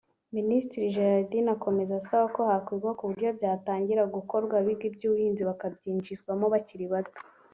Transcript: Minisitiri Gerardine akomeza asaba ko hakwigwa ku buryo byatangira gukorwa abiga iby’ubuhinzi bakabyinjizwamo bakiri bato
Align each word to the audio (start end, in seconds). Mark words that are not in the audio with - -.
Minisitiri 0.35 0.93
Gerardine 0.95 1.49
akomeza 1.57 1.93
asaba 2.01 2.25
ko 2.35 2.41
hakwigwa 2.49 2.91
ku 2.97 3.03
buryo 3.09 3.29
byatangira 3.37 4.03
gukorwa 4.15 4.53
abiga 4.61 4.83
iby’ubuhinzi 4.89 5.41
bakabyinjizwamo 5.49 6.45
bakiri 6.55 6.85
bato 6.93 7.19